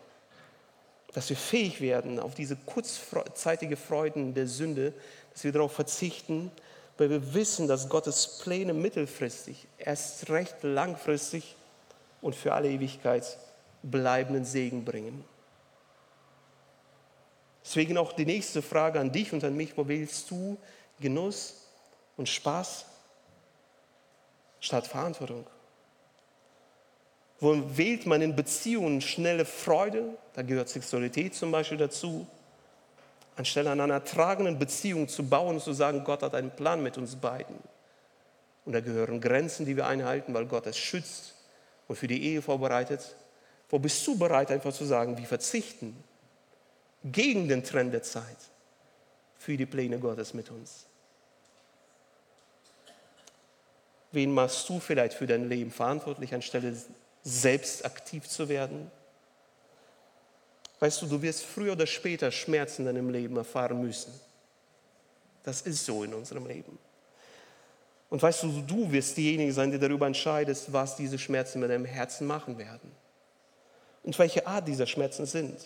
[1.12, 4.92] dass wir fähig werden, auf diese kurzzeitige Freuden der Sünde,
[5.33, 6.50] dass wir darauf verzichten,
[6.98, 11.57] weil wir wissen, dass Gottes Pläne mittelfristig, erst recht langfristig
[12.20, 13.38] und für alle Ewigkeit
[13.83, 15.24] bleibenden Segen bringen.
[17.64, 20.57] Deswegen auch die nächste Frage an dich und an mich, wo willst du
[21.00, 21.55] Genuss
[22.16, 22.87] und Spaß
[24.61, 25.46] statt Verantwortung?
[27.42, 30.16] Wo wählt man in Beziehungen schnelle Freude?
[30.35, 32.24] Da gehört Sexualität zum Beispiel dazu.
[33.35, 36.98] Anstelle an einer tragenden Beziehung zu bauen und zu sagen, Gott hat einen Plan mit
[36.98, 37.57] uns beiden.
[38.64, 41.35] Und da gehören Grenzen, die wir einhalten, weil Gott es schützt
[41.88, 43.16] und für die Ehe vorbereitet.
[43.70, 45.96] Wo bist du bereit, einfach zu sagen, wir verzichten
[47.02, 48.38] gegen den Trend der Zeit
[49.37, 50.87] für die Pläne Gottes mit uns?
[54.12, 56.72] Wen machst du vielleicht für dein Leben verantwortlich, anstelle
[57.22, 58.90] selbst aktiv zu werden?
[60.80, 64.12] Weißt du, du wirst früher oder später Schmerzen in deinem Leben erfahren müssen.
[65.44, 66.78] Das ist so in unserem Leben.
[68.11, 71.85] Und weißt du, du wirst diejenige sein, die darüber entscheidest, was diese Schmerzen mit deinem
[71.85, 72.92] Herzen machen werden.
[74.02, 75.56] Und welche Art dieser Schmerzen sind.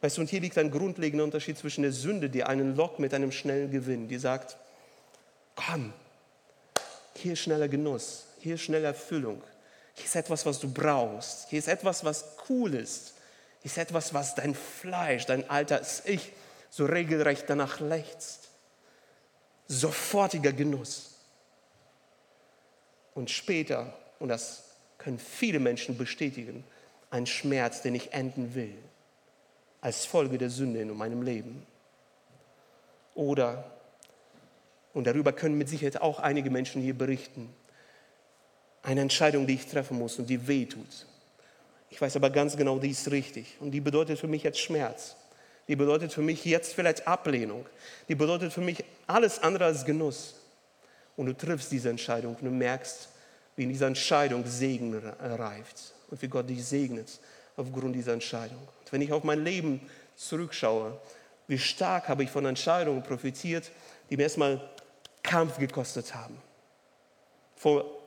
[0.00, 3.12] Weißt du, und hier liegt ein grundlegender Unterschied zwischen der Sünde, die einen lockt mit
[3.12, 4.56] einem schnellen Gewinn, die sagt,
[5.54, 5.92] komm,
[7.14, 9.42] hier schneller Genuss, hier ist schnelle Erfüllung,
[10.00, 13.14] hier ist etwas, was du brauchst, hier ist etwas, was cool ist,
[13.62, 16.32] hier ist etwas, was dein Fleisch, dein altes Ich
[16.70, 18.48] so regelrecht danach lechzt.
[19.68, 21.14] Sofortiger Genuss.
[23.14, 24.64] Und später, und das
[24.98, 26.64] können viele Menschen bestätigen,
[27.10, 28.76] ein Schmerz, den ich enden will,
[29.80, 31.66] als Folge der Sünde in meinem Leben.
[33.14, 33.64] Oder
[34.92, 37.54] und darüber können mit Sicherheit auch einige Menschen hier berichten.
[38.82, 41.06] Eine Entscheidung, die ich treffen muss und die weh tut.
[41.90, 43.56] Ich weiß aber ganz genau, die ist richtig.
[43.60, 45.16] Und die bedeutet für mich jetzt Schmerz.
[45.68, 47.66] Die bedeutet für mich jetzt vielleicht Ablehnung.
[48.08, 50.34] Die bedeutet für mich alles andere als Genuss.
[51.16, 53.08] Und du triffst diese Entscheidung und du merkst,
[53.56, 57.20] wie in dieser Entscheidung Segen reift und wie Gott dich segnet
[57.56, 58.58] aufgrund dieser Entscheidung.
[58.58, 59.80] Und wenn ich auf mein Leben
[60.16, 60.98] zurückschaue,
[61.46, 63.70] wie stark habe ich von Entscheidungen profitiert,
[64.08, 64.60] die mir erstmal
[65.22, 66.36] Kampf gekostet haben.
[67.56, 67.99] Vor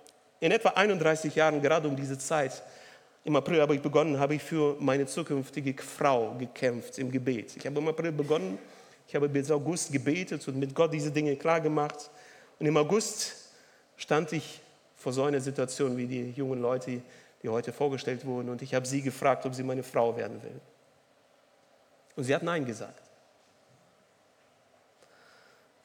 [0.44, 2.62] in etwa 31 Jahren, gerade um diese Zeit,
[3.24, 7.56] im April habe ich begonnen, habe ich für meine zukünftige Frau gekämpft im Gebet.
[7.56, 8.60] Ich habe im April begonnen,
[9.08, 12.12] ich habe bis August gebetet und mit Gott diese Dinge klar gemacht.
[12.60, 13.52] Und im August
[13.96, 14.60] stand ich
[14.98, 17.02] vor so einer Situation wie die jungen Leute,
[17.42, 18.50] die heute vorgestellt wurden.
[18.50, 20.60] Und ich habe sie gefragt, ob sie meine Frau werden will.
[22.18, 23.03] Und sie hat Nein gesagt.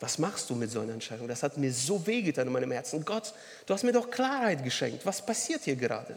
[0.01, 1.27] Was machst du mit so einer Entscheidung?
[1.27, 3.05] Das hat mir so wehgetan in meinem Herzen.
[3.05, 3.35] Gott,
[3.67, 5.05] du hast mir doch Klarheit geschenkt.
[5.05, 6.17] Was passiert hier gerade?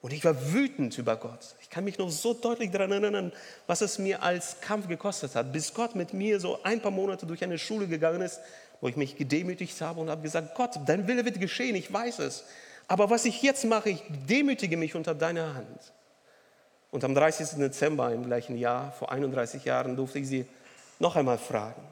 [0.00, 1.54] Und ich war wütend über Gott.
[1.60, 3.32] Ich kann mich noch so deutlich daran erinnern,
[3.66, 7.24] was es mir als Kampf gekostet hat, bis Gott mit mir so ein paar Monate
[7.24, 8.40] durch eine Schule gegangen ist,
[8.80, 12.18] wo ich mich gedemütigt habe und habe gesagt, Gott, dein Wille wird geschehen, ich weiß
[12.18, 12.44] es.
[12.88, 15.92] Aber was ich jetzt mache, ich demütige mich unter deiner Hand.
[16.90, 17.50] Und am 30.
[17.58, 20.46] Dezember im gleichen Jahr, vor 31 Jahren, durfte ich sie
[20.98, 21.91] noch einmal fragen.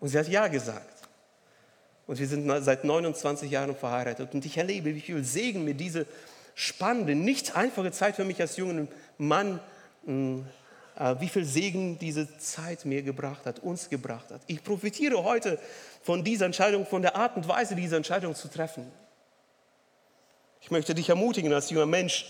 [0.00, 0.98] Und sie hat Ja gesagt.
[2.06, 4.32] Und wir sind seit 29 Jahren verheiratet.
[4.32, 6.06] Und ich erlebe, wie viel Segen mir diese
[6.54, 9.60] spannende, nicht einfache Zeit für mich als jungen Mann,
[10.06, 10.46] hm,
[10.96, 14.40] äh, wie viel Segen diese Zeit mir gebracht hat, uns gebracht hat.
[14.46, 15.58] Ich profitiere heute
[16.02, 18.90] von dieser Entscheidung, von der Art und Weise, diese Entscheidung zu treffen.
[20.60, 22.26] Ich möchte dich ermutigen, als junger Mensch,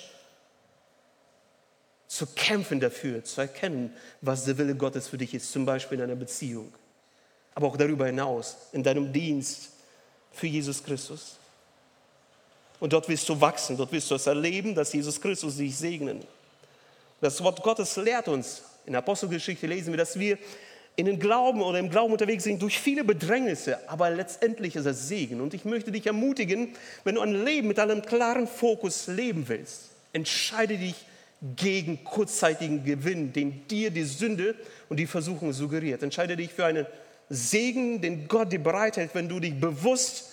[2.08, 6.04] zu kämpfen dafür, zu erkennen, was der Wille Gottes für dich ist, zum Beispiel in
[6.04, 6.72] einer Beziehung
[7.54, 9.70] aber auch darüber hinaus, in deinem Dienst
[10.32, 11.36] für Jesus Christus.
[12.80, 16.22] Und dort wirst du wachsen, dort wirst du es erleben, dass Jesus Christus dich segnen.
[17.20, 20.38] Das Wort Gottes lehrt uns, in der Apostelgeschichte lesen wir, dass wir
[20.98, 25.06] in den Glauben oder im Glauben unterwegs sind durch viele Bedrängnisse, aber letztendlich ist es
[25.06, 25.40] Segen.
[25.40, 29.90] Und ich möchte dich ermutigen, wenn du ein Leben mit einem klaren Fokus leben willst,
[30.12, 30.96] entscheide dich
[31.56, 34.56] gegen kurzzeitigen Gewinn, den dir die Sünde
[34.88, 36.02] und die Versuchung suggeriert.
[36.02, 36.86] Entscheide dich für eine
[37.30, 40.30] Segen, den Gott dir bereithält, wenn du dich bewusst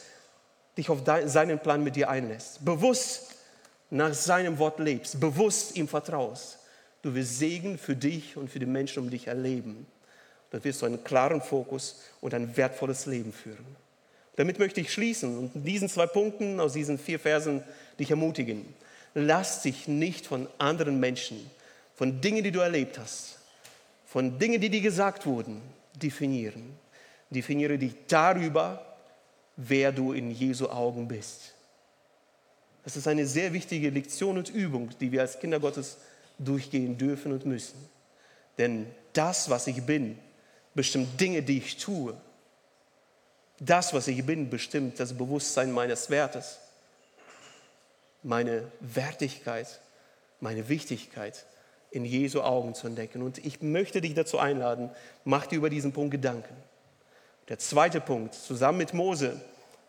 [0.77, 3.35] dich auf seinen Plan mit dir einlässt, bewusst
[3.89, 6.59] nach seinem Wort lebst, bewusst ihm vertraust.
[7.01, 9.85] Du wirst Segen für dich und für die Menschen um dich erleben.
[10.51, 13.65] Dann wirst du einen klaren Fokus und ein wertvolles Leben führen.
[14.37, 17.63] Damit möchte ich schließen und diesen zwei Punkten aus diesen vier Versen
[17.99, 18.65] dich ermutigen.
[19.13, 21.49] Lass dich nicht von anderen Menschen,
[21.95, 23.37] von Dingen, die du erlebt hast,
[24.05, 25.61] von Dingen, die dir gesagt wurden,
[25.95, 26.77] definieren
[27.29, 28.97] Definiere dich darüber,
[29.55, 31.53] wer du in Jesu Augen bist.
[32.83, 35.97] Das ist eine sehr wichtige Lektion und Übung, die wir als Kinder Gottes
[36.37, 37.77] durchgehen dürfen und müssen.
[38.57, 40.19] Denn das, was ich bin,
[40.75, 42.15] bestimmt Dinge, die ich tue.
[43.59, 46.59] Das, was ich bin, bestimmt das Bewusstsein meines Wertes,
[48.21, 49.79] meine Wertigkeit,
[50.39, 51.45] meine Wichtigkeit
[51.91, 53.21] in Jesu Augen zu entdecken.
[53.21, 54.89] Und ich möchte dich dazu einladen,
[55.23, 56.53] mach dir über diesen Punkt Gedanken.
[57.47, 59.39] Der zweite Punkt, zusammen mit Mose,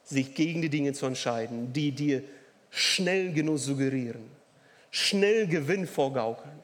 [0.05, 2.23] sich gegen die Dinge zu entscheiden, die dir
[2.71, 4.31] schnell genug suggerieren,
[4.91, 6.59] schnell Gewinn vorgaukeln,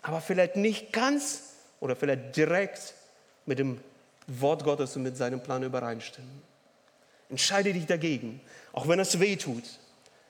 [0.00, 2.94] aber vielleicht nicht ganz oder vielleicht direkt
[3.46, 3.80] mit dem
[4.26, 6.42] Wort Gottes und mit seinem Plan übereinstimmen.
[7.28, 8.40] Entscheide dich dagegen,
[8.72, 9.64] auch wenn es weh tut.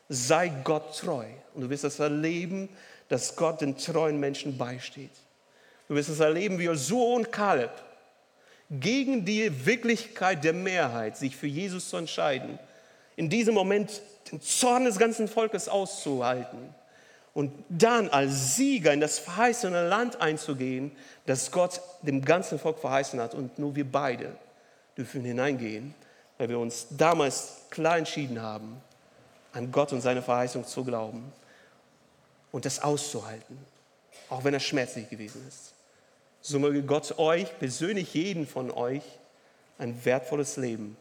[0.08, 2.68] Sei Gott treu und du wirst es erleben,
[3.08, 5.10] dass Gott den treuen Menschen beisteht.
[5.88, 7.70] Du wirst es erleben, wie Josua und Kaleb
[8.80, 12.58] gegen die Wirklichkeit der Mehrheit sich für Jesus zu entscheiden,
[13.16, 14.00] in diesem Moment
[14.30, 16.74] den Zorn des ganzen Volkes auszuhalten
[17.34, 20.92] und dann als Sieger in das verheißene Land einzugehen,
[21.26, 23.34] das Gott dem ganzen Volk verheißen hat.
[23.34, 24.36] Und nur wir beide
[24.96, 25.94] dürfen hineingehen,
[26.38, 28.80] weil wir uns damals klar entschieden haben,
[29.52, 31.32] an Gott und seine Verheißung zu glauben
[32.52, 33.58] und das auszuhalten,
[34.28, 35.71] auch wenn es schmerzlich gewesen ist.
[36.43, 39.03] So möge Gott euch, persönlich jeden von euch,
[39.78, 40.97] ein wertvolles Leben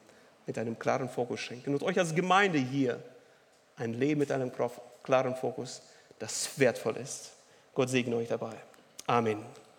[0.46, 3.02] mit einem klaren Fokus schenken und euch als Gemeinde hier
[3.76, 4.52] ein Leben mit einem
[5.04, 5.82] klaren Fokus,
[6.20, 7.32] das wertvoll ist.
[7.74, 8.54] Gott segne euch dabei.
[9.08, 9.44] Amen.